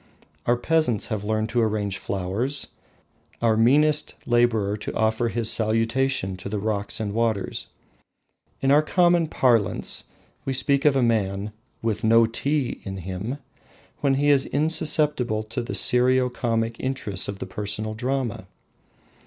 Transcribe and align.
Our 0.47 0.55
peasants 0.57 1.09
have 1.13 1.23
learned 1.23 1.49
to 1.49 1.61
arrange 1.61 1.99
flowers, 1.99 2.65
our 3.39 3.55
meanest 3.55 4.15
labourer 4.25 4.75
to 4.77 4.95
offer 4.95 5.27
his 5.27 5.47
salutation 5.51 6.35
to 6.37 6.49
the 6.49 6.57
rocks 6.57 6.99
and 6.99 7.13
waters. 7.13 7.67
In 8.61 8.71
our 8.71 8.81
common 8.81 9.27
parlance 9.27 10.05
we 10.43 10.53
speak 10.53 10.85
of 10.85 10.95
the 10.95 11.03
man 11.03 11.51
"with 11.83 12.03
no 12.03 12.25
tea" 12.25 12.81
in 12.83 12.97
him, 12.97 13.37
when 13.99 14.15
he 14.15 14.29
is 14.31 14.47
insusceptible 14.47 15.43
to 15.43 15.61
the 15.61 15.75
serio 15.75 16.29
comic 16.29 16.77
interests 16.79 17.27
of 17.27 17.37
the 17.37 17.45
personal 17.45 17.93
drama. 17.93 18.47